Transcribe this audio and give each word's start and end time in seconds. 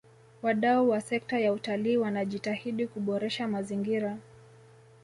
wadau 0.41 0.89
wa 0.89 1.01
sekta 1.01 1.39
ya 1.39 1.53
utalii 1.53 1.97
wanajitahidi 1.97 2.87
kuboresha 2.87 3.47
mazingira 3.47 4.17